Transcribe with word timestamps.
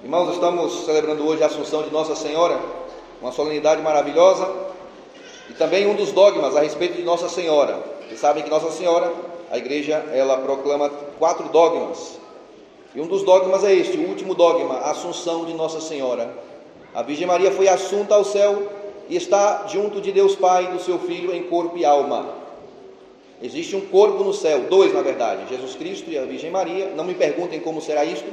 Irmãos, 0.00 0.32
estamos 0.32 0.84
celebrando 0.84 1.26
hoje 1.26 1.42
a 1.42 1.46
Assunção 1.46 1.82
de 1.82 1.90
Nossa 1.90 2.14
Senhora, 2.14 2.56
uma 3.20 3.32
solenidade 3.32 3.82
maravilhosa 3.82 4.48
e 5.50 5.54
também 5.54 5.88
um 5.88 5.94
dos 5.96 6.12
dogmas 6.12 6.54
a 6.54 6.60
respeito 6.60 6.94
de 6.94 7.02
Nossa 7.02 7.28
Senhora. 7.28 7.82
Vocês 8.06 8.20
sabem 8.20 8.44
que 8.44 8.48
Nossa 8.48 8.70
Senhora, 8.70 9.12
a 9.50 9.58
igreja, 9.58 9.96
ela 10.12 10.36
proclama 10.36 10.88
quatro 11.18 11.48
dogmas. 11.48 12.16
E 12.94 13.00
um 13.00 13.08
dos 13.08 13.24
dogmas 13.24 13.64
é 13.64 13.74
este, 13.74 13.98
o 13.98 14.08
último 14.08 14.36
dogma, 14.36 14.76
a 14.76 14.92
Assunção 14.92 15.44
de 15.44 15.52
Nossa 15.52 15.80
Senhora. 15.80 16.32
A 16.94 17.02
Virgem 17.02 17.26
Maria 17.26 17.50
foi 17.50 17.66
assunta 17.66 18.14
ao 18.14 18.24
céu 18.24 18.70
e 19.08 19.16
está 19.16 19.66
junto 19.66 20.00
de 20.00 20.12
Deus 20.12 20.36
Pai 20.36 20.66
e 20.66 20.68
do 20.68 20.80
seu 20.80 21.00
Filho 21.00 21.34
em 21.34 21.42
corpo 21.42 21.76
e 21.76 21.84
alma. 21.84 22.34
Existe 23.42 23.74
um 23.74 23.80
corpo 23.80 24.22
no 24.22 24.32
céu, 24.32 24.60
dois 24.70 24.94
na 24.94 25.02
verdade, 25.02 25.48
Jesus 25.48 25.74
Cristo 25.74 26.08
e 26.08 26.16
a 26.16 26.24
Virgem 26.24 26.52
Maria. 26.52 26.92
Não 26.94 27.02
me 27.02 27.14
perguntem 27.14 27.58
como 27.58 27.80
será 27.80 28.04
isto, 28.04 28.28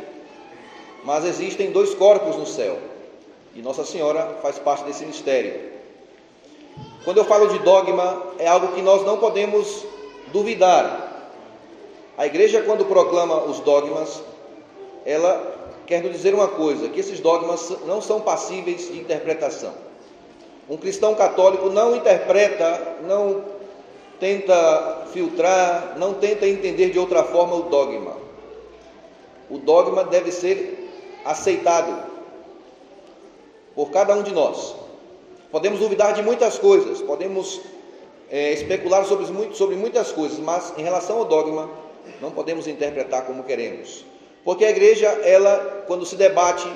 mas 1.06 1.24
existem 1.24 1.72
dois 1.72 1.94
corpos 1.94 2.36
no 2.36 2.46
céu 2.46 2.78
e 3.56 3.62
Nossa 3.62 3.86
Senhora 3.86 4.38
faz 4.42 4.60
parte 4.60 4.84
desse 4.84 5.06
mistério. 5.06 5.54
Quando 7.06 7.18
eu 7.18 7.26
falo 7.26 7.48
de 7.48 7.60
dogma, 7.60 8.22
é 8.38 8.48
algo 8.48 8.70
que 8.70 8.82
nós 8.82 9.06
não 9.06 9.18
podemos 9.18 9.86
duvidar. 10.34 11.32
A 12.18 12.26
igreja, 12.26 12.64
quando 12.64 12.84
proclama 12.86 13.44
os 13.44 13.60
dogmas, 13.60 14.22
ela 15.06 15.56
quer 15.86 16.04
nos 16.04 16.12
dizer 16.12 16.34
uma 16.34 16.48
coisa: 16.48 16.90
que 16.90 17.00
esses 17.00 17.20
dogmas 17.20 17.72
não 17.86 18.02
são 18.02 18.20
passíveis 18.20 18.92
de 18.92 19.00
interpretação. 19.00 19.74
Um 20.68 20.76
cristão 20.76 21.14
católico 21.14 21.70
não 21.70 21.96
interpreta, 21.96 22.98
não 23.04 23.44
tenta 24.20 25.06
filtrar, 25.14 25.94
não 25.98 26.16
tenta 26.16 26.48
entender 26.48 26.90
de 26.90 27.00
outra 27.00 27.24
forma 27.24 27.56
o 27.56 27.64
dogma. 27.64 28.18
O 29.50 29.60
dogma 29.60 30.04
deve 30.04 30.32
ser 30.32 30.75
aceitado 31.26 32.04
por 33.74 33.90
cada 33.92 34.16
um 34.16 34.24
de 34.24 34.32
nós. 34.32 34.76
Podemos 35.52 35.80
duvidar 35.80 36.14
de 36.14 36.22
muitas 36.22 36.58
coisas, 36.58 37.02
podemos 37.02 37.60
é, 38.30 38.54
especular 38.54 39.06
sobre, 39.06 39.26
sobre 39.56 39.76
muitas 39.76 40.12
coisas, 40.12 40.40
mas 40.40 40.74
em 40.78 40.84
relação 40.84 41.18
ao 41.18 41.26
dogma, 41.26 41.70
não 42.22 42.32
podemos 42.32 42.68
interpretar 42.68 43.26
como 43.26 43.44
queremos. 43.44 44.06
Porque 44.44 44.64
a 44.64 44.70
igreja, 44.70 45.08
ela, 45.24 45.84
quando 45.88 46.06
se 46.06 46.16
debate 46.16 46.68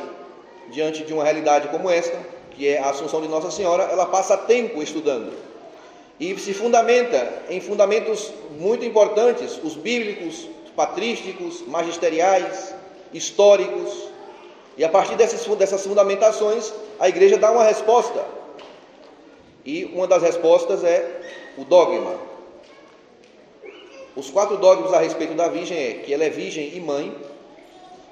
diante 0.71 1.03
de 1.03 1.13
uma 1.13 1.23
realidade 1.23 1.67
como 1.69 1.89
esta, 1.89 2.17
que 2.51 2.67
é 2.67 2.79
a 2.79 2.89
Assunção 2.89 3.21
de 3.21 3.27
Nossa 3.27 3.51
Senhora, 3.51 3.83
ela 3.83 4.07
passa 4.07 4.35
tempo 4.35 4.81
estudando 4.81 5.49
e 6.19 6.37
se 6.37 6.53
fundamenta 6.53 7.43
em 7.49 7.61
fundamentos 7.61 8.31
muito 8.59 8.83
importantes, 8.83 9.57
os 9.63 9.75
bíblicos, 9.75 10.47
patrísticos, 10.75 11.65
magisteriais, 11.65 12.75
históricos, 13.13 14.08
e 14.79 14.83
a 14.85 14.87
partir 14.87 15.17
dessas, 15.17 15.85
fundamentações, 15.85 16.73
a 16.97 17.09
igreja 17.09 17.37
dá 17.37 17.51
uma 17.51 17.65
resposta. 17.65 18.25
E 19.65 19.83
uma 19.93 20.07
das 20.07 20.23
respostas 20.23 20.85
é 20.85 21.21
o 21.57 21.65
dogma. 21.65 22.15
Os 24.15 24.29
quatro 24.29 24.55
dogmas 24.55 24.93
a 24.93 24.99
respeito 24.99 25.33
da 25.33 25.49
Virgem 25.49 25.77
é 25.77 25.93
que 25.95 26.13
ela 26.13 26.23
é 26.23 26.29
virgem 26.29 26.77
e 26.77 26.79
mãe, 26.79 27.13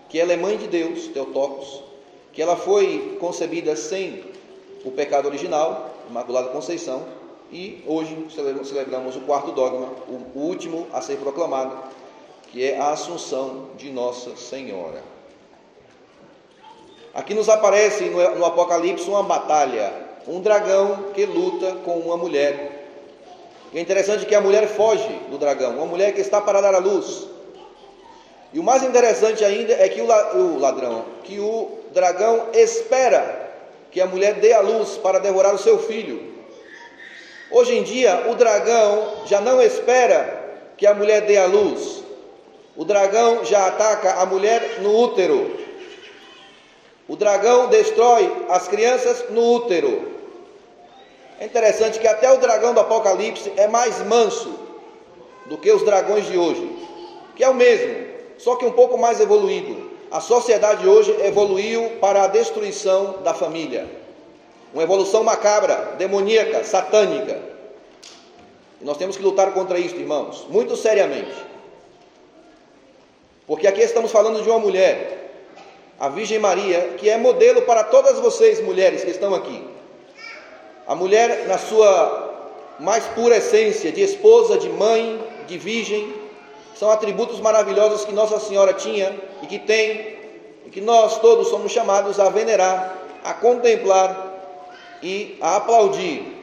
que 0.10 0.20
ela 0.20 0.34
é 0.34 0.36
mãe 0.36 0.58
de 0.58 0.68
Deus, 0.68 1.08
Teotocos, 1.08 1.84
que 2.34 2.42
ela 2.42 2.58
foi 2.58 3.18
concebida 3.18 3.74
sem 3.78 4.26
o 4.84 4.92
pecado 4.92 5.30
original, 5.30 5.96
Imaculada 6.10 6.50
Conceição, 6.50 7.06
e 7.50 7.82
hoje 7.88 8.28
celebramos 8.36 9.16
o 9.16 9.22
quarto 9.22 9.54
dogma, 9.54 9.88
o 10.10 10.38
último 10.38 10.86
a 10.92 11.00
ser 11.00 11.16
proclamado, 11.16 11.78
que 12.52 12.62
é 12.62 12.78
a 12.78 12.92
Assunção 12.92 13.70
de 13.78 13.90
Nossa 13.90 14.36
Senhora. 14.36 15.17
Aqui 17.18 17.34
nos 17.34 17.50
aparece 17.50 18.04
no, 18.04 18.46
Apocalipse 18.46 19.10
uma 19.10 19.24
batalha, 19.24 19.92
um 20.28 20.40
dragão 20.40 21.06
que 21.16 21.26
luta 21.26 21.78
com 21.84 21.94
uma 21.94 22.16
mulher. 22.16 22.86
E 23.74 23.80
é 23.80 23.82
interessante 23.82 24.24
que 24.24 24.36
a 24.36 24.40
mulher 24.40 24.68
foge 24.68 25.20
do 25.32 25.36
dragão, 25.36 25.78
uma 25.78 25.88
mulher 25.88 26.14
que 26.14 26.22
está 26.22 26.40
para 26.40 26.62
dar 26.62 26.76
a 26.76 26.78
luz. 26.78 27.28
E 28.54 28.60
o 28.60 28.64
mais 28.64 28.84
interessante 28.84 29.44
ainda 29.44 29.74
é 29.74 29.90
que 29.90 30.00
o 30.00 30.60
ladrão, 30.60 31.06
que 31.24 31.40
o 31.40 31.80
dragão 31.92 32.50
espera 32.54 33.50
que 33.90 34.00
a 34.00 34.06
mulher 34.06 34.36
dê 34.36 34.54
a 34.54 34.62
luz 34.62 34.92
para 34.98 35.20
devorar 35.20 35.56
o 35.56 35.58
seu 35.58 35.80
filho. 35.80 36.36
Hoje 37.50 37.80
em 37.80 37.82
dia, 37.82 38.26
o 38.30 38.36
dragão 38.36 39.24
já 39.26 39.42
não 39.42 39.60
espera 39.60 40.40
que 40.78 40.86
a 40.86 40.94
mulher 40.94 41.22
dê 41.22 41.40
a 41.40 41.48
luz. 41.48 42.04
O 42.76 42.86
dragão 42.86 43.44
já 43.44 43.66
ataca 43.66 44.22
a 44.22 44.26
mulher 44.28 44.82
no 44.82 44.96
útero. 44.96 45.57
O 47.08 47.16
dragão 47.16 47.68
destrói 47.68 48.46
as 48.50 48.68
crianças 48.68 49.30
no 49.30 49.54
útero. 49.54 50.12
É 51.40 51.46
interessante 51.46 52.00
que 52.00 52.08
até 52.08 52.32
o 52.32 52.38
dragão 52.38 52.74
do 52.74 52.80
Apocalipse 52.82 53.54
é 53.56 53.68
mais 53.68 54.04
manso 54.06 54.54
do 55.46 55.58
que 55.58 55.72
os 55.72 55.84
dragões 55.84 56.26
de 56.26 56.38
hoje, 56.38 56.70
que 57.36 57.44
é 57.44 57.50
o 57.50 57.54
mesmo, 57.54 58.08
só 58.38 58.56
que 58.56 58.66
um 58.66 58.72
pouco 58.72 58.98
mais 58.98 59.22
evoluído. 59.22 59.92
A 60.12 60.20
sociedade 60.20 60.88
hoje 60.88 61.16
evoluiu 61.24 61.92
para 62.02 62.24
a 62.24 62.28
destruição 62.28 63.22
da 63.24 63.34
família. 63.34 63.88
Uma 64.74 64.84
evolução 64.84 65.24
macabra, 65.24 65.96
demoníaca, 65.98 66.64
satânica. 66.64 67.40
E 68.82 68.86
nós 68.86 68.98
temos 68.98 69.16
que 69.16 69.24
lutar 69.24 69.54
contra 69.54 69.80
isso, 69.80 69.96
irmãos, 69.96 70.46
muito 70.50 70.76
seriamente. 70.76 71.34
Porque 73.46 73.66
aqui 73.66 73.82
estamos 73.82 74.12
falando 74.12 74.44
de 74.44 74.50
uma 74.50 74.60
mulher 74.60 75.17
a 76.00 76.10
Virgem 76.10 76.40
Maria, 76.40 76.94
que 76.98 77.10
é 77.10 77.18
modelo 77.18 77.64
para 77.64 77.84
todas 77.84 78.20
vocês, 78.20 78.62
mulheres 78.62 79.04
que 79.04 79.10
estão 79.10 79.34
aqui. 79.34 79.64
A 80.86 80.96
mulher, 80.96 81.48
na 81.48 81.58
sua 81.58 82.36
mais 82.80 83.04
pura 83.08 83.38
essência, 83.38 83.92
de 83.92 84.02
esposa, 84.02 84.58
de 84.58 84.70
mãe, 84.70 85.20
de 85.48 85.58
virgem, 85.58 86.14
são 86.76 86.92
atributos 86.92 87.40
maravilhosos 87.40 88.06
que 88.06 88.14
Nossa 88.14 88.40
Senhora 88.40 88.74
tinha 88.74 89.16
e 89.42 89.48
que 89.48 89.58
tem, 89.58 90.18
e 90.66 90.70
que 90.72 90.80
nós 90.80 91.20
todos 91.20 91.48
somos 91.48 91.72
chamados 91.72 92.20
a 92.20 92.30
venerar, 92.30 92.96
a 93.24 93.34
contemplar 93.34 94.36
e 95.02 95.38
a 95.42 95.56
aplaudir. 95.56 96.36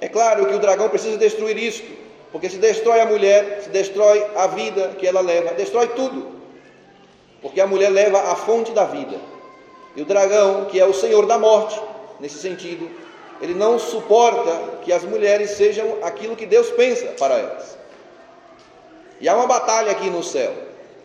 É 0.00 0.08
claro 0.08 0.46
que 0.46 0.54
o 0.54 0.58
dragão 0.58 0.88
precisa 0.88 1.18
destruir 1.18 1.58
isto, 1.58 1.86
porque 2.32 2.48
se 2.48 2.56
destrói 2.56 3.00
a 3.00 3.06
mulher, 3.06 3.60
se 3.62 3.68
destrói 3.68 4.24
a 4.34 4.46
vida 4.46 4.96
que 4.98 5.06
ela 5.06 5.20
leva, 5.20 5.52
destrói 5.52 5.88
tudo 5.88 6.43
porque 7.44 7.60
a 7.60 7.66
mulher 7.66 7.90
leva 7.90 8.18
a 8.18 8.34
fonte 8.34 8.72
da 8.72 8.86
vida. 8.86 9.18
E 9.94 10.00
o 10.00 10.06
dragão, 10.06 10.64
que 10.64 10.80
é 10.80 10.86
o 10.86 10.94
senhor 10.94 11.26
da 11.26 11.38
morte, 11.38 11.78
nesse 12.18 12.38
sentido, 12.38 12.88
ele 13.38 13.52
não 13.52 13.78
suporta 13.78 14.78
que 14.80 14.90
as 14.90 15.04
mulheres 15.04 15.50
sejam 15.50 15.98
aquilo 16.02 16.34
que 16.36 16.46
Deus 16.46 16.70
pensa 16.70 17.08
para 17.18 17.34
elas. 17.34 17.76
E 19.20 19.28
há 19.28 19.36
uma 19.36 19.46
batalha 19.46 19.92
aqui 19.92 20.08
no 20.08 20.22
céu. 20.22 20.54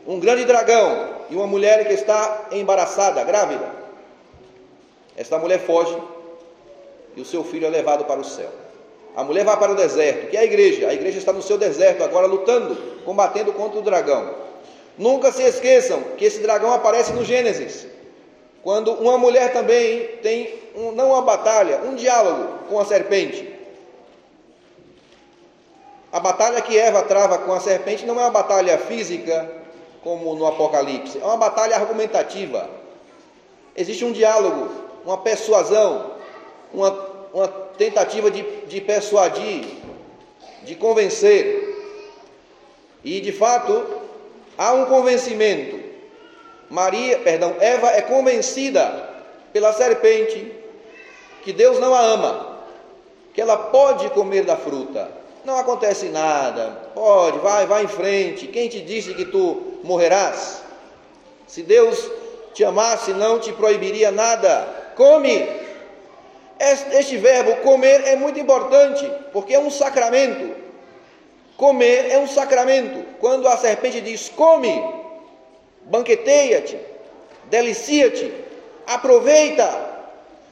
Um 0.07 0.17
grande 0.17 0.45
dragão 0.45 1.09
e 1.29 1.35
uma 1.35 1.45
mulher 1.45 1.85
que 1.85 1.93
está 1.93 2.47
embaraçada, 2.53 3.21
grávida. 3.25 3.69
Esta 5.17 5.37
mulher 5.37 5.59
foge 5.59 5.97
e 7.17 7.21
o 7.21 7.25
seu 7.25 7.43
filho 7.43 7.67
é 7.67 7.69
levado 7.69 8.05
para 8.05 8.21
o 8.21 8.23
céu. 8.23 8.49
A 9.13 9.25
mulher 9.25 9.43
vai 9.43 9.57
para 9.57 9.73
o 9.73 9.75
deserto, 9.75 10.29
que 10.29 10.37
é 10.37 10.39
a 10.39 10.45
igreja. 10.45 10.87
A 10.87 10.93
igreja 10.93 11.17
está 11.17 11.33
no 11.33 11.41
seu 11.41 11.57
deserto 11.57 12.01
agora 12.01 12.27
lutando, 12.27 12.77
combatendo 13.03 13.51
contra 13.51 13.77
o 13.77 13.81
dragão. 13.81 14.47
Nunca 14.99 15.31
se 15.31 15.41
esqueçam 15.43 16.03
que 16.17 16.25
esse 16.25 16.41
dragão 16.41 16.73
aparece 16.73 17.13
no 17.13 17.23
Gênesis, 17.23 17.87
quando 18.61 18.91
uma 18.91 19.17
mulher 19.17 19.53
também 19.53 20.17
tem 20.21 20.53
um, 20.75 20.91
não 20.91 21.11
uma 21.11 21.21
batalha, 21.21 21.79
um 21.85 21.95
diálogo 21.95 22.67
com 22.67 22.77
a 22.77 22.83
serpente. 22.83 23.49
A 26.11 26.19
batalha 26.19 26.61
que 26.61 26.77
Eva 26.77 27.01
trava 27.03 27.37
com 27.37 27.53
a 27.53 27.61
serpente 27.61 28.05
não 28.05 28.19
é 28.19 28.23
uma 28.23 28.29
batalha 28.29 28.77
física, 28.77 29.49
como 30.03 30.35
no 30.35 30.45
Apocalipse, 30.45 31.17
é 31.17 31.23
uma 31.23 31.37
batalha 31.37 31.77
argumentativa. 31.77 32.69
Existe 33.77 34.03
um 34.03 34.11
diálogo, 34.11 34.69
uma 35.05 35.19
persuasão, 35.19 36.11
uma, 36.73 36.91
uma 37.33 37.47
tentativa 37.47 38.29
de, 38.29 38.43
de 38.65 38.81
persuadir, 38.81 39.65
de 40.63 40.75
convencer. 40.75 41.67
E 43.01 43.21
de 43.21 43.31
fato, 43.31 43.98
Há 44.59 44.73
um 44.73 44.87
convencimento. 44.87 45.79
Maria, 46.69 47.17
perdão, 47.19 47.55
Eva 47.61 47.91
é 47.91 48.01
convencida 48.01 49.09
pela 49.53 49.71
serpente 49.71 50.51
que 51.41 51.53
Deus 51.53 51.79
não 51.79 51.95
a 51.95 52.01
ama, 52.01 52.59
que 53.33 53.39
ela 53.39 53.55
pode 53.55 54.09
comer 54.09 54.43
da 54.43 54.57
fruta. 54.57 55.09
Não 55.45 55.57
acontece 55.57 56.07
nada. 56.09 56.89
Pode, 56.93 57.39
vai, 57.39 57.65
vai 57.67 57.85
em 57.85 57.87
frente. 57.87 58.47
Quem 58.47 58.67
te 58.67 58.81
disse 58.81 59.13
que 59.13 59.23
tu 59.23 59.79
morrerás? 59.81 60.61
Se 61.47 61.63
Deus 61.63 62.11
te 62.53 62.65
amasse, 62.65 63.13
não 63.13 63.39
te 63.39 63.53
proibiria 63.53 64.11
nada. 64.11 64.67
Come. 64.97 65.47
Este 66.59 67.15
verbo 67.15 67.61
comer 67.61 68.05
é 68.05 68.17
muito 68.17 68.37
importante, 68.37 69.09
porque 69.31 69.53
é 69.53 69.59
um 69.59 69.71
sacramento. 69.71 70.53
Comer 71.59 72.09
é 72.09 72.17
um 72.17 72.25
sacramento. 72.25 73.05
Quando 73.19 73.45
a 73.45 73.57
serpente 73.57 73.99
diz 73.99 74.29
come, 74.29 74.81
banqueteia-te, 75.81 76.79
delicia-te, 77.49 78.33
aproveita, 78.87 79.69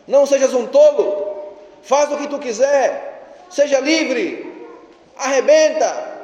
não 0.05 0.25
sejas 0.25 0.53
um 0.53 0.67
tolo, 0.67 1.53
faz 1.81 2.11
o 2.11 2.17
que 2.17 2.27
tu 2.27 2.37
quiser, 2.39 3.37
seja 3.49 3.79
livre, 3.79 4.67
arrebenta. 5.17 6.17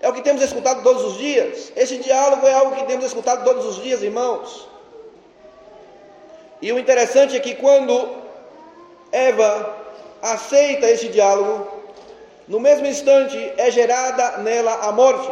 É 0.00 0.08
o 0.08 0.12
que 0.12 0.22
temos 0.22 0.40
escutado 0.40 0.84
todos 0.84 1.02
os 1.02 1.18
dias. 1.18 1.72
Esse 1.74 1.96
diálogo 1.98 2.46
é 2.46 2.52
algo 2.52 2.76
que 2.76 2.84
temos 2.84 3.04
escutado 3.04 3.42
todos 3.42 3.66
os 3.66 3.82
dias, 3.82 4.00
irmãos. 4.00 4.68
E 6.62 6.72
o 6.72 6.78
interessante 6.78 7.36
é 7.36 7.40
que 7.40 7.56
quando 7.56 8.16
Eva 9.10 9.76
aceita 10.22 10.88
esse 10.88 11.08
diálogo, 11.08 11.79
no 12.50 12.58
mesmo 12.58 12.84
instante 12.84 13.38
é 13.56 13.70
gerada 13.70 14.38
nela 14.38 14.74
a 14.88 14.90
morte. 14.90 15.30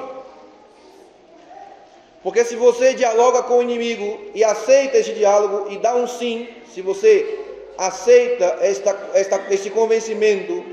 Porque 2.23 2.45
se 2.45 2.55
você 2.55 2.95
dialoga 2.95 3.43
com 3.43 3.59
o 3.59 3.63
inimigo 3.63 4.21
e 4.37 4.45
aceita 4.45 4.99
esse 4.99 5.13
diálogo 5.15 5.69
e 5.73 5.79
dá 5.79 5.97
um 5.97 6.07
sim, 6.07 6.47
se 6.73 6.81
você 6.81 7.41
aceita 7.77 8.59
esta, 8.61 8.97
esta, 9.15 9.47
este 9.51 9.69
convencimento 9.69 10.65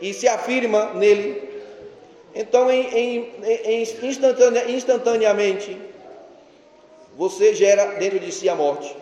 e 0.00 0.14
se 0.14 0.28
afirma 0.28 0.94
nele, 0.94 1.42
então 2.36 2.70
em, 2.70 2.86
em, 2.96 3.32
em 3.64 3.82
instantaneamente 4.68 5.76
você 7.16 7.52
gera 7.52 7.86
dentro 7.98 8.20
de 8.20 8.30
si 8.30 8.48
a 8.48 8.54
morte. 8.54 8.96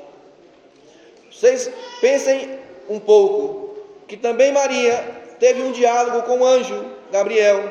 Vocês 1.31 1.71
pensem 2.01 2.59
um 2.89 2.99
pouco 2.99 3.77
que 4.07 4.17
também 4.17 4.53
Maria 4.53 5.19
teve 5.39 5.63
um 5.63 5.73
diálogo 5.73 6.23
com 6.23 6.41
o 6.41 6.47
anjo 6.47 6.85
Gabriel. 7.11 7.71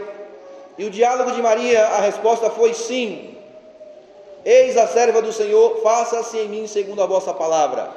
E 0.77 0.85
o 0.85 0.89
diálogo 0.89 1.31
de 1.31 1.41
Maria, 1.41 1.85
a 1.85 2.01
resposta 2.01 2.49
foi 2.49 2.73
sim. 2.73 3.35
Eis 4.45 4.77
a 4.77 4.87
serva 4.87 5.21
do 5.21 5.33
Senhor, 5.33 5.81
faça-se 5.81 6.37
em 6.37 6.47
mim 6.47 6.67
segundo 6.67 7.01
a 7.01 7.05
vossa 7.05 7.33
palavra. 7.33 7.89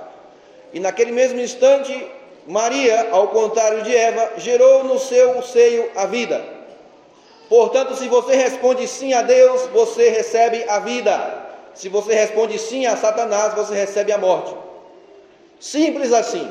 E 0.73 0.81
naquele 0.81 1.13
mesmo 1.13 1.41
instante, 1.41 2.07
Maria, 2.47 3.09
ao 3.11 3.29
contrário 3.29 3.83
de 3.83 3.95
Eva, 3.95 4.33
gerou 4.39 4.85
no 4.85 4.99
seu 4.99 5.43
seio 5.43 5.91
a 5.95 6.07
vida. 6.07 6.43
Portanto, 7.49 7.95
se 7.97 8.09
você 8.09 8.35
responde 8.35 8.87
sim 8.87 9.13
a 9.13 9.23
Deus, 9.23 9.63
você 9.73 10.09
recebe 10.09 10.65
a 10.69 10.79
vida. 10.79 11.49
Se 11.75 11.89
você 11.89 12.15
responde 12.15 12.59
sim 12.59 12.87
a 12.87 12.97
Satanás, 12.97 13.55
você 13.55 13.75
recebe 13.75 14.13
a 14.13 14.19
morte. 14.19 14.55
Simples 15.59 16.13
assim. 16.13 16.49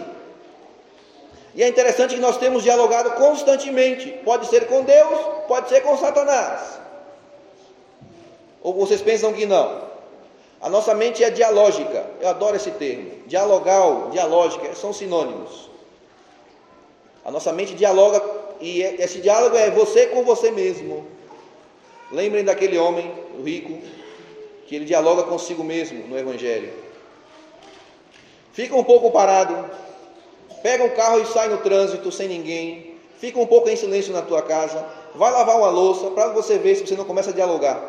E 1.59 1.63
é 1.63 1.67
interessante 1.67 2.15
que 2.15 2.21
nós 2.21 2.37
temos 2.37 2.63
dialogado 2.63 3.11
constantemente. 3.15 4.11
Pode 4.23 4.47
ser 4.47 4.65
com 4.67 4.81
Deus, 4.81 5.19
pode 5.45 5.67
ser 5.67 5.81
com 5.81 5.97
Satanás. 5.97 6.79
Ou 8.63 8.73
vocês 8.73 9.01
pensam 9.01 9.33
que 9.33 9.45
não? 9.45 9.83
A 10.61 10.69
nossa 10.69 10.95
mente 10.95 11.21
é 11.21 11.29
dialógica. 11.29 12.05
Eu 12.21 12.29
adoro 12.29 12.55
esse 12.55 12.71
termo. 12.71 13.11
Dialogal, 13.27 14.07
dialógica, 14.09 14.73
são 14.73 14.93
sinônimos. 14.93 15.69
A 17.25 17.29
nossa 17.29 17.51
mente 17.51 17.75
dialoga 17.75 18.23
e 18.61 18.81
é, 18.81 18.95
esse 19.03 19.19
diálogo 19.19 19.57
é 19.57 19.69
você 19.69 20.05
com 20.05 20.23
você 20.23 20.51
mesmo. 20.51 21.05
Lembrem 22.09 22.45
daquele 22.45 22.77
homem, 22.77 23.13
o 23.37 23.43
rico, 23.43 23.79
que 24.65 24.77
ele 24.77 24.85
dialoga 24.85 25.23
consigo 25.23 25.65
mesmo 25.65 26.07
no 26.07 26.17
Evangelho. 26.17 26.71
Fica 28.53 28.73
um 28.77 28.83
pouco 28.85 29.11
parado, 29.11 29.69
pega 30.61 30.83
um 30.83 30.89
carro 30.89 31.21
e 31.21 31.25
sai 31.25 31.49
no 31.49 31.57
trânsito 31.57 32.11
sem 32.11 32.27
ninguém, 32.27 32.95
fica 33.17 33.39
um 33.39 33.45
pouco 33.45 33.69
em 33.69 33.75
silêncio 33.75 34.13
na 34.13 34.21
tua 34.21 34.41
casa, 34.41 34.85
vai 35.15 35.31
lavar 35.31 35.57
uma 35.57 35.69
louça 35.69 36.11
para 36.11 36.29
você 36.29 36.57
ver 36.57 36.75
se 36.75 36.85
você 36.85 36.95
não 36.95 37.05
começa 37.05 37.31
a 37.31 37.33
dialogar. 37.33 37.81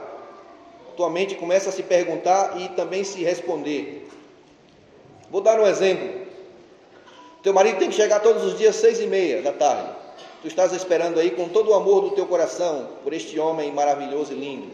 Tua 0.97 1.09
mente 1.09 1.35
começa 1.35 1.71
a 1.71 1.73
se 1.73 1.83
perguntar 1.83 2.61
e 2.61 2.69
também 2.71 3.05
se 3.05 3.23
responder. 3.23 4.09
Vou 5.31 5.41
dar 5.41 5.59
um 5.61 5.67
exemplo. 5.67 6.27
Teu 7.43 7.55
marido 7.55 7.79
tem 7.79 7.89
que 7.89 7.95
chegar 7.95 8.21
todos 8.21 8.45
os 8.45 8.59
dias 8.59 8.77
seis 8.77 9.01
e 9.01 9.07
meia 9.07 9.41
da 9.41 9.53
tarde. 9.53 9.89
Tu 10.43 10.49
estás 10.49 10.73
esperando 10.73 11.21
aí 11.21 11.31
com 11.31 11.49
todo 11.49 11.71
o 11.71 11.75
amor 11.75 12.03
do 12.03 12.11
teu 12.11 12.27
coração 12.27 12.89
por 13.03 13.13
este 13.13 13.39
homem 13.39 13.73
maravilhoso 13.73 14.33
e 14.33 14.37
lindo. 14.37 14.69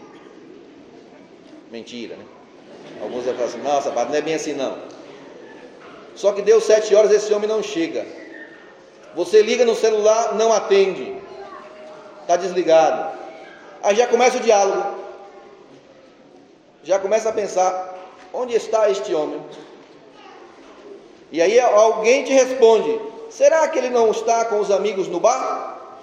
Mentira, 1.71 2.17
né? 2.17 2.25
Alguns 3.03 3.25
vão 3.25 3.35
falar 3.35 3.47
assim, 3.47 3.63
nossa, 3.63 3.91
não 3.91 4.15
é 4.15 4.21
bem 4.21 4.35
assim 4.35 4.53
não. 4.53 4.79
Só 6.17 6.33
que 6.33 6.43
deu 6.43 6.61
sete 6.61 6.95
horas, 6.95 7.13
esse 7.13 7.33
homem 7.33 7.49
não 7.49 7.63
chega. 7.63 8.07
Você 9.15 9.43
liga 9.43 9.65
no 9.65 9.75
celular, 9.75 10.35
não 10.35 10.53
atende. 10.53 11.15
Está 12.23 12.37
desligado. 12.37 13.17
Aí 13.83 13.95
já 13.95 14.07
começa 14.07 14.39
o 14.39 14.41
diálogo. 14.41 14.97
Já 16.83 16.99
começa 16.99 17.29
a 17.29 17.33
pensar: 17.33 17.95
onde 18.33 18.55
está 18.55 18.91
este 18.91 19.15
homem? 19.15 19.41
E 21.31 21.43
aí 21.43 21.61
alguém 21.61 22.25
te 22.25 22.33
responde: 22.33 23.01
será 23.31 23.69
que 23.69 23.79
ele 23.79 23.91
não 23.91 24.11
está 24.11 24.47
com 24.47 24.59
os 24.59 24.71
amigos 24.71 25.09
no 25.09 25.21
bar? 25.21 26.01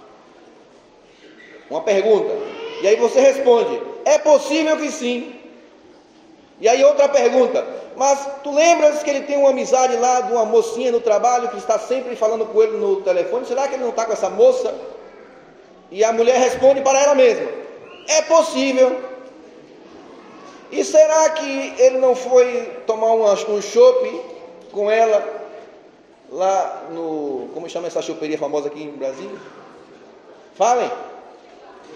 Uma 1.70 1.82
pergunta. 1.82 2.34
E 2.82 2.88
aí 2.88 2.96
você 2.98 3.20
responde: 3.20 3.82
é 4.06 4.20
possível 4.20 4.78
que 4.78 4.92
sim. 4.92 5.43
E 6.60 6.68
aí 6.68 6.84
outra 6.84 7.10
pergunta: 7.10 7.66
mas 7.96 8.28
tu 8.44 8.52
lembras 8.52 9.04
que 9.04 9.10
ele 9.10 9.22
tem 9.22 9.38
uma 9.38 9.50
amizade 9.50 9.96
lá 9.98 10.22
de 10.22 10.32
uma 10.32 10.46
mocinha 10.46 10.92
no 10.92 11.00
trabalho 11.00 11.50
que 11.50 11.58
está 11.58 11.78
sempre 11.78 12.16
falando 12.16 12.46
com 12.46 12.62
ele 12.62 12.78
no 12.78 13.02
telefone? 13.02 13.46
Será 13.46 13.68
que 13.68 13.76
ele 13.76 13.84
não 13.84 13.92
está 13.92 14.06
com 14.06 14.14
essa 14.14 14.30
moça? 14.30 14.74
E 15.92 16.04
a 16.04 16.12
mulher 16.12 16.40
responde 16.40 16.82
para 16.82 17.00
ela 17.00 17.16
mesma: 17.16 17.50
É 18.08 18.22
possível. 18.24 19.14
E 20.72 20.84
será 20.84 21.30
que 21.30 21.76
ele 21.78 22.00
não 22.00 22.16
foi 22.16 22.82
tomar 22.88 23.14
um, 23.14 23.24
um 23.32 23.62
chopp 23.62 24.22
com 24.72 24.90
ela 24.90 25.24
lá 26.32 26.86
no. 26.92 27.50
Como 27.54 27.70
chama 27.70 27.88
essa 27.88 28.02
choperia 28.02 28.38
famosa 28.38 28.68
aqui 28.68 28.84
em 28.84 28.92
Brasília? 28.92 29.38
Falem. 30.56 30.92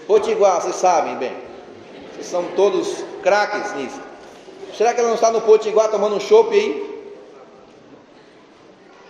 Potiguar, 0.05 0.61
vocês 0.61 0.75
sabem 0.75 1.15
bem. 1.15 1.35
Vocês 2.13 2.27
são 2.27 2.43
todos 2.55 3.03
craques 3.23 3.73
nisso. 3.75 3.99
Será 4.77 4.93
que 4.93 4.99
ela 4.99 5.09
não 5.09 5.15
está 5.15 5.31
no 5.31 5.41
Potiguar 5.41 5.89
tomando 5.89 6.15
um 6.15 6.19
chopp 6.19 6.53
aí? 6.53 6.97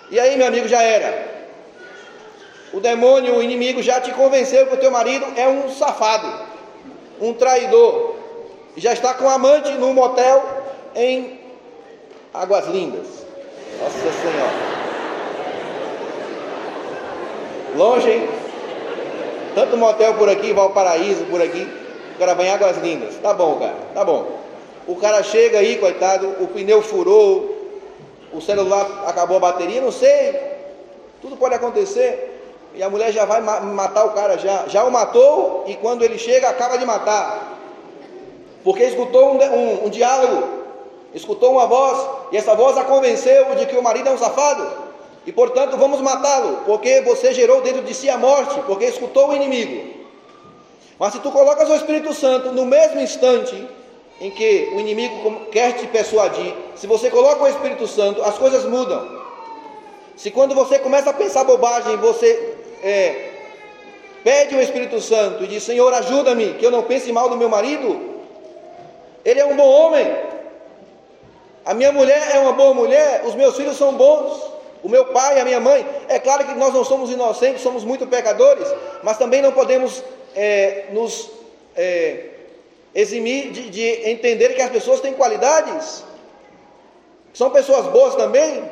E 0.10 0.20
aí, 0.20 0.38
meu 0.38 0.48
amigo, 0.48 0.68
já 0.68 0.82
era. 0.82 1.38
O 2.72 2.80
demônio, 2.80 3.36
o 3.36 3.44
inimigo 3.44 3.82
já 3.82 4.00
te 4.00 4.12
convenceu 4.12 4.68
que 4.68 4.76
o 4.76 4.78
teu 4.78 4.92
marido 4.92 5.26
é 5.36 5.48
um 5.48 5.70
safado, 5.70 6.46
um 7.20 7.34
traidor. 7.34 8.16
Já 8.76 8.94
está 8.94 9.14
com 9.14 9.30
amante 9.30 9.72
num 9.72 9.94
motel 9.94 10.44
em 10.96 11.40
Águas 12.34 12.68
Lindas. 12.68 13.08
Nossa 13.82 14.12
Senhora. 14.22 14.78
Longe, 17.76 18.10
hein? 18.10 18.30
Tanto 19.56 19.76
motel 19.76 20.14
por 20.16 20.30
aqui, 20.30 20.54
Valparaíso 20.54 21.26
por 21.26 21.42
aqui. 21.42 21.68
O 22.16 22.20
cara 22.20 22.36
vai 22.36 22.48
em 22.48 22.52
Águas 22.52 22.78
Lindas. 22.78 23.16
Tá 23.18 23.34
bom, 23.34 23.60
cara, 23.60 23.76
tá 23.94 24.06
bom. 24.06 24.37
O 24.88 24.96
cara 24.96 25.22
chega 25.22 25.60
aí, 25.60 25.78
coitado, 25.78 26.28
o 26.40 26.48
pneu 26.48 26.82
furou, 26.82 27.58
o 28.34 28.42
celular 28.42 29.04
acabou 29.06 29.38
a 29.38 29.40
bateria, 29.42 29.82
não 29.82 29.92
sei. 29.92 30.40
Tudo 31.22 31.36
pode 31.36 31.56
acontecer. 31.56 32.36
E 32.74 32.84
a 32.84 32.90
mulher 32.90 33.12
já 33.12 33.26
vai 33.26 33.42
matar 33.42 34.06
o 34.06 34.12
cara 34.12 34.38
já. 34.38 34.66
Já 34.68 34.84
o 34.84 34.92
matou 34.92 35.66
e 35.68 35.76
quando 35.76 36.04
ele 36.04 36.18
chega 36.18 36.48
acaba 36.50 36.78
de 36.78 36.86
matar. 36.86 37.58
Porque 38.64 38.84
escutou 38.84 39.34
um, 39.34 39.44
um, 39.44 39.86
um 39.86 39.90
diálogo, 39.90 40.48
escutou 41.14 41.52
uma 41.54 41.66
voz, 41.66 41.98
e 42.32 42.38
essa 42.38 42.54
voz 42.56 42.78
a 42.78 42.84
convenceu 42.84 43.56
de 43.56 43.66
que 43.66 43.76
o 43.76 43.84
marido 43.84 44.10
é 44.10 44.12
um 44.12 44.18
safado. 44.18 44.88
E 45.26 45.32
portanto 45.32 45.76
vamos 45.76 46.00
matá-lo, 46.02 46.62
porque 46.66 47.02
você 47.02 47.34
gerou 47.34 47.62
dentro 47.62 47.82
de 47.82 47.94
si 47.94 48.10
a 48.10 48.18
morte, 48.18 48.60
porque 48.66 48.86
escutou 48.86 49.30
o 49.30 49.36
inimigo. 49.36 49.96
Mas 51.00 51.14
se 51.14 51.20
tu 51.20 51.32
colocas 51.32 51.70
o 51.70 51.76
Espírito 51.76 52.14
Santo 52.14 52.52
no 52.52 52.66
mesmo 52.66 53.00
instante, 53.00 53.68
em 54.20 54.32
que 54.32 54.72
o 54.74 54.80
inimigo 54.80 55.46
quer 55.52 55.74
te 55.74 55.88
persuadir, 55.88 56.54
se 56.76 56.88
você 56.88 57.10
coloca 57.10 57.44
o 57.44 57.48
Espírito 57.48 57.88
Santo, 57.88 58.24
as 58.24 58.38
coisas 58.38 58.66
mudam. 58.66 59.18
Se 60.16 60.32
quando 60.32 60.56
você 60.56 60.80
começa 60.80 61.12
a 61.12 61.14
pensar 61.14 61.44
bobagem, 61.44 61.96
você 61.98 62.56
é, 62.82 63.30
pede 64.24 64.56
o 64.56 64.62
Espírito 64.62 65.00
Santo 65.00 65.44
e 65.44 65.48
diz: 65.48 65.64
Senhor, 65.64 65.94
ajuda-me, 65.94 66.56
que 66.56 66.66
eu 66.66 66.72
não 66.72 66.84
pense 66.84 67.12
mal 67.12 67.30
do 67.30 67.38
meu 67.38 67.50
marido, 67.50 68.18
ele 69.24 69.40
é 69.40 69.46
um 69.46 69.56
bom 69.56 69.70
homem, 69.70 70.08
a 71.64 71.74
minha 71.74 71.92
mulher 71.92 72.32
é 72.34 72.40
uma 72.40 72.54
boa 72.54 72.74
mulher, 72.74 73.24
os 73.26 73.36
meus 73.36 73.56
filhos 73.56 73.78
são 73.78 73.94
bons, 73.94 74.42
o 74.82 74.90
meu 74.90 75.06
pai, 75.08 75.40
a 75.40 75.46
minha 75.46 75.60
mãe. 75.60 75.86
É 76.08 76.18
claro 76.18 76.46
que 76.46 76.54
nós 76.56 76.74
não 76.74 76.84
somos 76.84 77.12
inocentes, 77.12 77.62
somos 77.62 77.84
muito 77.84 78.08
pecadores, 78.08 78.68
mas 79.04 79.18
também 79.18 79.42
não 79.42 79.52
podemos 79.52 80.02
é, 80.36 80.86
nos. 80.92 81.30
É, 81.76 82.37
eximir 82.94 83.52
de, 83.52 83.70
de 83.70 84.10
entender 84.10 84.56
que 84.56 84.62
as 84.62 84.70
pessoas 84.70 85.00
têm 85.00 85.14
qualidades, 85.14 86.04
são 87.34 87.50
pessoas 87.50 87.88
boas 87.88 88.16
também. 88.16 88.64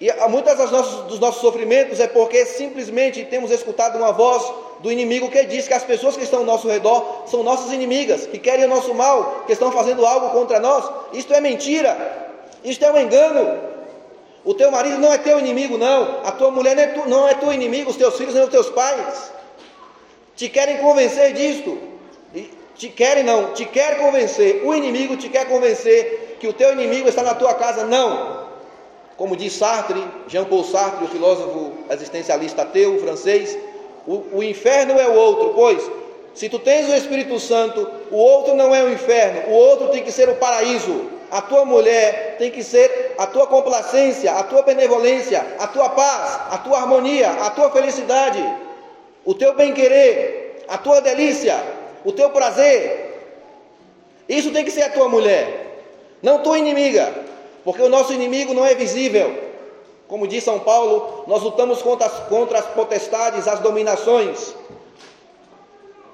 E 0.00 0.12
muitas 0.28 0.58
das 0.58 0.70
nossos, 0.70 1.04
dos 1.06 1.18
nossos 1.18 1.40
sofrimentos 1.40 2.00
é 2.00 2.06
porque 2.06 2.44
simplesmente 2.44 3.24
temos 3.24 3.50
escutado 3.50 3.96
uma 3.96 4.12
voz 4.12 4.42
do 4.80 4.92
inimigo 4.92 5.30
que 5.30 5.42
diz 5.44 5.66
que 5.66 5.72
as 5.72 5.84
pessoas 5.84 6.16
que 6.16 6.24
estão 6.24 6.40
ao 6.40 6.44
nosso 6.44 6.68
redor 6.68 7.22
são 7.26 7.42
nossas 7.42 7.72
inimigas, 7.72 8.26
que 8.26 8.38
querem 8.38 8.66
o 8.66 8.68
nosso 8.68 8.92
mal, 8.92 9.44
que 9.46 9.52
estão 9.52 9.72
fazendo 9.72 10.04
algo 10.04 10.30
contra 10.30 10.60
nós. 10.60 10.84
Isto 11.14 11.32
é 11.32 11.40
mentira, 11.40 11.96
isto 12.62 12.84
é 12.84 12.92
um 12.92 12.98
engano. 12.98 13.58
O 14.44 14.52
teu 14.52 14.70
marido 14.70 14.98
não 14.98 15.12
é 15.12 15.18
teu 15.18 15.38
inimigo, 15.38 15.78
não. 15.78 16.20
A 16.24 16.30
tua 16.30 16.50
mulher 16.50 16.76
não 16.76 16.82
é, 16.82 16.86
tu, 16.86 17.08
não 17.08 17.28
é 17.28 17.34
teu 17.34 17.52
inimigo, 17.52 17.90
os 17.90 17.96
teus 17.96 18.16
filhos 18.16 18.34
não 18.34 18.42
são 18.42 18.50
teus 18.50 18.68
pais. 18.70 19.32
Te 20.36 20.48
querem 20.48 20.76
convencer 20.78 21.32
disto. 21.32 21.95
Te 22.76 22.88
querem 22.88 23.24
não, 23.24 23.52
te 23.52 23.64
quer 23.64 23.98
convencer. 23.98 24.62
O 24.64 24.74
inimigo 24.74 25.16
te 25.16 25.28
quer 25.28 25.46
convencer 25.46 26.36
que 26.38 26.46
o 26.46 26.52
teu 26.52 26.72
inimigo 26.72 27.08
está 27.08 27.22
na 27.22 27.34
tua 27.34 27.54
casa. 27.54 27.84
Não. 27.84 28.46
Como 29.16 29.34
diz 29.34 29.54
Sartre, 29.54 30.02
Jean-Paul 30.28 30.64
Sartre, 30.64 31.04
o 31.06 31.08
filósofo 31.08 31.72
existencialista 31.90 32.62
ateu 32.62 32.98
francês, 33.00 33.56
o, 34.06 34.22
o 34.32 34.42
inferno 34.42 35.00
é 35.00 35.08
o 35.08 35.14
outro, 35.14 35.54
pois 35.54 35.90
se 36.34 36.50
tu 36.50 36.58
tens 36.58 36.86
o 36.86 36.94
Espírito 36.94 37.40
Santo, 37.40 37.90
o 38.10 38.16
outro 38.16 38.54
não 38.54 38.74
é 38.74 38.82
o 38.82 38.92
inferno, 38.92 39.50
o 39.50 39.54
outro 39.54 39.88
tem 39.88 40.02
que 40.02 40.12
ser 40.12 40.28
o 40.28 40.34
paraíso. 40.34 41.10
A 41.30 41.40
tua 41.40 41.64
mulher 41.64 42.36
tem 42.38 42.50
que 42.50 42.62
ser 42.62 43.14
a 43.16 43.26
tua 43.26 43.46
complacência, 43.46 44.30
a 44.32 44.42
tua 44.44 44.60
benevolência, 44.60 45.44
a 45.58 45.66
tua 45.66 45.88
paz, 45.88 46.40
a 46.50 46.58
tua 46.58 46.78
harmonia, 46.78 47.30
a 47.30 47.48
tua 47.50 47.70
felicidade, 47.70 48.44
o 49.24 49.32
teu 49.32 49.54
bem-querer, 49.54 50.62
a 50.68 50.76
tua 50.76 51.00
delícia, 51.00 51.58
o 52.06 52.12
teu 52.12 52.30
prazer. 52.30 53.14
Isso 54.28 54.52
tem 54.52 54.64
que 54.64 54.70
ser 54.70 54.82
a 54.82 54.90
tua 54.90 55.08
mulher, 55.08 55.82
não 56.22 56.38
tua 56.38 56.56
inimiga, 56.56 57.12
porque 57.64 57.82
o 57.82 57.88
nosso 57.88 58.12
inimigo 58.12 58.54
não 58.54 58.64
é 58.64 58.74
visível. 58.76 59.44
Como 60.06 60.28
diz 60.28 60.44
São 60.44 60.60
Paulo, 60.60 61.24
nós 61.26 61.42
lutamos 61.42 61.82
contra 61.82 62.06
as, 62.06 62.12
contra 62.28 62.60
as 62.60 62.66
potestades, 62.66 63.48
as 63.48 63.58
dominações 63.58 64.54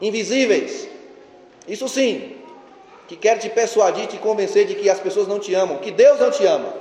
invisíveis. 0.01 0.89
Isso 1.69 1.87
sim, 1.91 2.37
que 3.07 3.15
quer 3.15 3.39
te 3.39 3.51
persuadir, 3.51 4.07
te 4.07 4.17
convencer 4.17 4.65
de 4.65 4.75
que 4.75 4.89
as 4.89 4.99
pessoas 4.99 5.29
não 5.29 5.39
te 5.39 5.55
amam, 5.55 5.77
que 5.77 5.91
Deus 5.91 6.19
não 6.19 6.31
te 6.31 6.47
ama. 6.47 6.73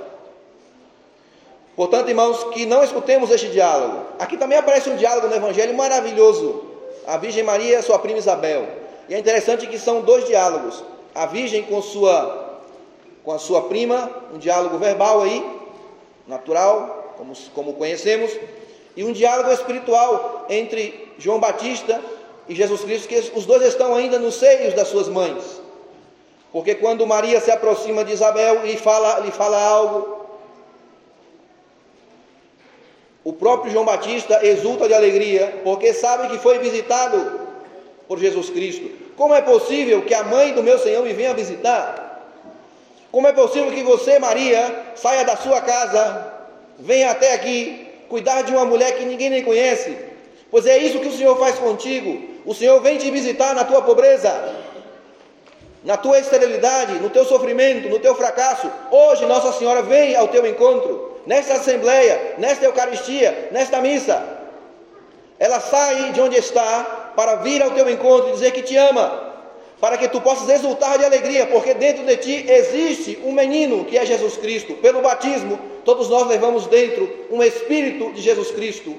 Portanto, 1.76 2.08
irmãos, 2.08 2.44
que 2.44 2.64
não 2.64 2.82
escutemos 2.82 3.30
este 3.30 3.48
diálogo. 3.48 4.06
Aqui 4.18 4.38
também 4.38 4.56
aparece 4.56 4.88
um 4.88 4.96
diálogo 4.96 5.28
no 5.28 5.34
Evangelho 5.34 5.74
maravilhoso. 5.74 6.64
A 7.06 7.18
Virgem 7.18 7.42
Maria 7.42 7.78
e 7.78 7.82
sua 7.82 7.98
prima 7.98 8.18
Isabel. 8.18 8.81
E 9.08 9.14
é 9.14 9.18
interessante 9.18 9.66
que 9.66 9.78
são 9.78 10.00
dois 10.02 10.26
diálogos. 10.26 10.82
A 11.14 11.26
Virgem 11.26 11.62
com 11.64 11.82
sua, 11.82 12.60
com 13.24 13.32
a 13.32 13.38
sua 13.38 13.62
prima, 13.62 14.10
um 14.32 14.38
diálogo 14.38 14.78
verbal 14.78 15.22
aí, 15.22 15.44
natural, 16.26 17.14
como, 17.16 17.34
como 17.54 17.72
conhecemos, 17.74 18.30
e 18.96 19.04
um 19.04 19.12
diálogo 19.12 19.50
espiritual 19.50 20.46
entre 20.48 21.12
João 21.18 21.38
Batista 21.38 22.00
e 22.48 22.54
Jesus 22.54 22.82
Cristo, 22.82 23.08
que 23.08 23.32
os 23.34 23.46
dois 23.46 23.62
estão 23.62 23.94
ainda 23.94 24.18
nos 24.18 24.34
seios 24.34 24.74
das 24.74 24.88
suas 24.88 25.08
mães. 25.08 25.60
Porque 26.52 26.74
quando 26.74 27.06
Maria 27.06 27.40
se 27.40 27.50
aproxima 27.50 28.04
de 28.04 28.12
Isabel 28.12 28.66
e 28.66 28.76
fala, 28.76 29.20
lhe 29.20 29.30
fala 29.30 29.60
algo, 29.62 30.22
o 33.24 33.32
próprio 33.32 33.72
João 33.72 33.84
Batista 33.84 34.44
exulta 34.44 34.88
de 34.88 34.94
alegria, 34.94 35.60
porque 35.62 35.94
sabe 35.94 36.28
que 36.28 36.38
foi 36.38 36.58
visitado 36.58 37.41
por 38.08 38.18
Jesus 38.18 38.50
Cristo. 38.50 38.90
Como 39.16 39.34
é 39.34 39.42
possível 39.42 40.02
que 40.02 40.14
a 40.14 40.24
mãe 40.24 40.52
do 40.52 40.62
meu 40.62 40.78
Senhor 40.78 41.02
me 41.04 41.12
venha 41.12 41.34
visitar? 41.34 42.02
Como 43.10 43.26
é 43.26 43.32
possível 43.32 43.70
que 43.70 43.82
você, 43.82 44.18
Maria, 44.18 44.84
saia 44.96 45.24
da 45.24 45.36
sua 45.36 45.60
casa, 45.60 46.32
venha 46.78 47.10
até 47.10 47.34
aqui, 47.34 47.86
cuidar 48.08 48.42
de 48.42 48.52
uma 48.52 48.64
mulher 48.64 48.96
que 48.96 49.04
ninguém 49.04 49.28
nem 49.28 49.42
conhece? 49.42 49.96
Pois 50.50 50.66
é 50.66 50.78
isso 50.78 50.98
que 50.98 51.08
o 51.08 51.16
Senhor 51.16 51.38
faz 51.38 51.58
contigo. 51.58 52.22
O 52.44 52.54
Senhor 52.54 52.80
vem 52.80 52.98
te 52.98 53.10
visitar 53.10 53.54
na 53.54 53.64
tua 53.64 53.82
pobreza, 53.82 54.54
na 55.84 55.96
tua 55.96 56.18
esterilidade, 56.18 56.94
no 56.94 57.10
teu 57.10 57.24
sofrimento, 57.24 57.88
no 57.88 57.98
teu 57.98 58.14
fracasso. 58.14 58.70
Hoje 58.90 59.26
Nossa 59.26 59.52
Senhora 59.52 59.82
vem 59.82 60.16
ao 60.16 60.28
teu 60.28 60.46
encontro, 60.46 61.20
nesta 61.26 61.54
assembleia, 61.54 62.34
nesta 62.38 62.64
Eucaristia, 62.64 63.48
nesta 63.52 63.80
missa. 63.80 64.40
Ela 65.38 65.60
sai 65.60 66.12
de 66.12 66.20
onde 66.20 66.36
está 66.36 67.01
para 67.16 67.36
vir 67.36 67.62
ao 67.62 67.70
teu 67.70 67.88
encontro 67.88 68.30
e 68.30 68.32
dizer 68.32 68.52
que 68.52 68.62
te 68.62 68.76
ama, 68.76 69.32
para 69.80 69.98
que 69.98 70.08
tu 70.08 70.20
possas 70.20 70.48
exultar 70.48 70.98
de 70.98 71.04
alegria, 71.04 71.46
porque 71.46 71.74
dentro 71.74 72.04
de 72.04 72.16
ti 72.16 72.46
existe 72.48 73.18
um 73.24 73.32
menino 73.32 73.84
que 73.84 73.98
é 73.98 74.06
Jesus 74.06 74.36
Cristo. 74.36 74.74
Pelo 74.74 75.00
batismo, 75.00 75.58
todos 75.84 76.08
nós 76.08 76.26
levamos 76.28 76.66
dentro 76.66 77.10
um 77.30 77.42
Espírito 77.42 78.12
de 78.12 78.20
Jesus 78.20 78.50
Cristo. 78.50 78.94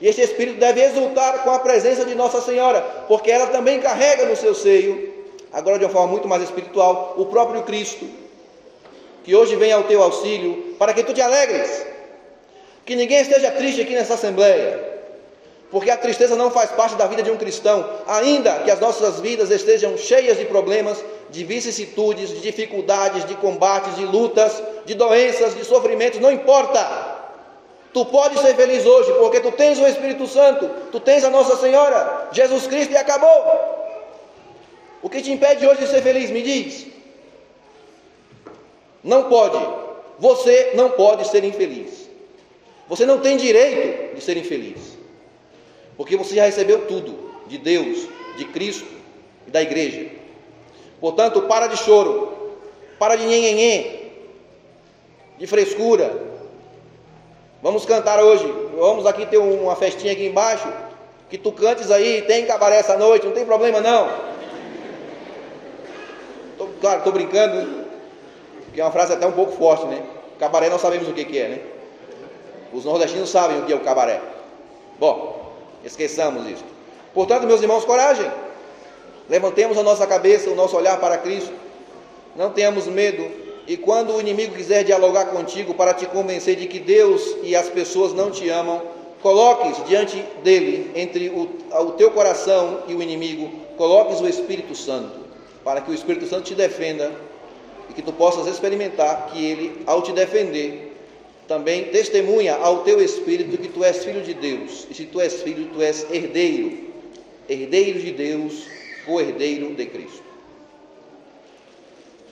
E 0.00 0.06
este 0.06 0.22
Espírito 0.22 0.60
deve 0.60 0.80
exultar 0.80 1.42
com 1.42 1.50
a 1.50 1.58
presença 1.58 2.04
de 2.04 2.14
Nossa 2.14 2.40
Senhora, 2.40 2.80
porque 3.08 3.30
ela 3.30 3.48
também 3.48 3.80
carrega 3.80 4.26
no 4.26 4.36
seu 4.36 4.54
seio 4.54 5.18
agora 5.52 5.78
de 5.78 5.84
uma 5.84 5.90
forma 5.90 6.08
muito 6.08 6.28
mais 6.28 6.42
espiritual, 6.42 7.14
o 7.16 7.26
próprio 7.26 7.62
Cristo, 7.62 8.06
que 9.24 9.34
hoje 9.34 9.56
vem 9.56 9.72
ao 9.72 9.84
teu 9.84 10.02
auxílio, 10.02 10.74
para 10.78 10.92
que 10.92 11.02
tu 11.02 11.12
te 11.12 11.20
alegres, 11.20 11.86
que 12.84 12.94
ninguém 12.94 13.20
esteja 13.20 13.50
triste 13.50 13.80
aqui 13.80 13.94
nessa 13.94 14.14
assembleia, 14.14 14.87
porque 15.70 15.90
a 15.90 15.96
tristeza 15.96 16.34
não 16.34 16.50
faz 16.50 16.70
parte 16.70 16.94
da 16.94 17.06
vida 17.06 17.22
de 17.22 17.30
um 17.30 17.36
cristão, 17.36 17.88
ainda 18.06 18.60
que 18.60 18.70
as 18.70 18.80
nossas 18.80 19.20
vidas 19.20 19.50
estejam 19.50 19.98
cheias 19.98 20.38
de 20.38 20.46
problemas, 20.46 21.04
de 21.30 21.44
vicissitudes, 21.44 22.30
de 22.30 22.40
dificuldades, 22.40 23.26
de 23.26 23.34
combates, 23.34 23.96
de 23.96 24.06
lutas, 24.06 24.62
de 24.86 24.94
doenças, 24.94 25.54
de 25.54 25.64
sofrimentos, 25.64 26.20
não 26.20 26.32
importa. 26.32 27.16
Tu 27.92 28.04
podes 28.06 28.40
ser 28.40 28.54
feliz 28.54 28.86
hoje, 28.86 29.12
porque 29.14 29.40
tu 29.40 29.52
tens 29.52 29.78
o 29.78 29.86
Espírito 29.86 30.26
Santo, 30.26 30.70
tu 30.90 31.00
tens 31.00 31.22
a 31.24 31.30
Nossa 31.30 31.56
Senhora, 31.56 32.28
Jesus 32.32 32.66
Cristo 32.66 32.92
e 32.92 32.96
acabou. 32.96 33.78
O 35.02 35.08
que 35.08 35.20
te 35.20 35.30
impede 35.30 35.66
hoje 35.66 35.82
de 35.82 35.86
ser 35.88 36.02
feliz? 36.02 36.30
Me 36.30 36.42
diz. 36.42 36.86
Não 39.04 39.24
pode. 39.24 39.58
Você 40.18 40.72
não 40.74 40.90
pode 40.90 41.28
ser 41.28 41.44
infeliz. 41.44 42.08
Você 42.88 43.04
não 43.04 43.18
tem 43.18 43.36
direito 43.36 44.16
de 44.16 44.22
ser 44.22 44.36
infeliz. 44.36 44.97
Porque 45.98 46.16
você 46.16 46.36
já 46.36 46.44
recebeu 46.44 46.86
tudo 46.86 47.32
de 47.48 47.58
Deus, 47.58 48.08
de 48.36 48.44
Cristo 48.44 48.86
e 49.48 49.50
da 49.50 49.60
igreja. 49.60 50.06
Portanto, 51.00 51.42
para 51.42 51.66
de 51.66 51.76
choro. 51.76 52.32
Para 53.00 53.16
de 53.16 53.26
nhenhenhê. 53.26 54.10
De 55.36 55.46
frescura. 55.46 56.28
Vamos 57.60 57.84
cantar 57.84 58.22
hoje. 58.22 58.46
Vamos 58.76 59.06
aqui 59.06 59.26
ter 59.26 59.38
uma 59.38 59.74
festinha 59.74 60.12
aqui 60.12 60.26
embaixo. 60.26 60.72
Que 61.28 61.36
tu 61.36 61.50
cantes 61.50 61.90
aí, 61.90 62.22
tem 62.22 62.46
cabaré 62.46 62.76
essa 62.76 62.96
noite, 62.96 63.26
não 63.26 63.34
tem 63.34 63.44
problema 63.44 63.80
não. 63.80 64.08
Tô, 66.56 66.68
claro, 66.80 66.98
estou 66.98 67.12
brincando, 67.12 67.84
que 68.72 68.80
é 68.80 68.84
uma 68.84 68.90
frase 68.90 69.12
até 69.12 69.26
um 69.26 69.32
pouco 69.32 69.52
forte, 69.52 69.84
né? 69.86 70.02
Cabaré 70.38 70.70
nós 70.70 70.80
sabemos 70.80 71.06
o 71.08 71.12
que, 71.12 71.24
que 71.24 71.38
é, 71.38 71.48
né? 71.48 71.60
Os 72.72 72.84
nordestinos 72.84 73.28
sabem 73.28 73.58
o 73.58 73.66
que 73.66 73.72
é 73.72 73.76
o 73.76 73.80
cabaré. 73.80 74.20
Bom, 74.98 75.37
esqueçamos 75.88 76.48
isso. 76.48 76.64
Portanto, 77.12 77.46
meus 77.46 77.60
irmãos, 77.60 77.84
coragem. 77.84 78.30
Levantemos 79.28 79.76
a 79.76 79.82
nossa 79.82 80.06
cabeça, 80.06 80.48
o 80.50 80.54
nosso 80.54 80.76
olhar 80.76 80.98
para 80.98 81.18
Cristo. 81.18 81.52
Não 82.36 82.50
tenhamos 82.50 82.86
medo. 82.86 83.28
E 83.66 83.76
quando 83.76 84.14
o 84.14 84.20
inimigo 84.20 84.54
quiser 84.54 84.84
dialogar 84.84 85.26
contigo 85.26 85.74
para 85.74 85.92
te 85.92 86.06
convencer 86.06 86.56
de 86.56 86.66
que 86.66 86.78
Deus 86.78 87.36
e 87.42 87.54
as 87.54 87.68
pessoas 87.68 88.14
não 88.14 88.30
te 88.30 88.48
amam, 88.48 88.80
coloques 89.20 89.84
diante 89.86 90.24
dele, 90.42 90.90
entre 90.94 91.28
o, 91.28 91.50
o 91.70 91.92
teu 91.92 92.10
coração 92.10 92.84
e 92.88 92.94
o 92.94 93.02
inimigo, 93.02 93.50
coloques 93.76 94.20
o 94.20 94.28
Espírito 94.28 94.74
Santo 94.74 95.28
para 95.68 95.82
que 95.82 95.90
o 95.90 95.94
Espírito 95.94 96.26
Santo 96.26 96.44
te 96.44 96.54
defenda 96.54 97.12
e 97.90 97.92
que 97.92 98.00
tu 98.00 98.10
possas 98.10 98.46
experimentar 98.46 99.26
que 99.26 99.44
ele, 99.44 99.82
ao 99.86 100.00
te 100.00 100.12
defender, 100.12 100.87
também 101.48 101.86
testemunha 101.86 102.54
ao 102.56 102.84
teu 102.84 103.00
espírito 103.02 103.56
que 103.56 103.68
tu 103.68 103.82
és 103.82 104.04
filho 104.04 104.22
de 104.22 104.34
Deus. 104.34 104.86
E 104.90 104.94
se 104.94 105.06
tu 105.06 105.20
és 105.20 105.42
filho, 105.42 105.70
tu 105.72 105.82
és 105.82 106.06
herdeiro, 106.12 106.78
herdeiro 107.48 107.98
de 107.98 108.12
Deus, 108.12 108.66
co-herdeiro 109.06 109.74
de 109.74 109.86
Cristo. 109.86 110.22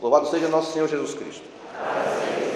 Louvado 0.00 0.28
seja 0.28 0.48
nosso 0.48 0.72
Senhor 0.72 0.88
Jesus 0.88 1.14
Cristo. 1.14 1.42
Amém. 1.74 2.55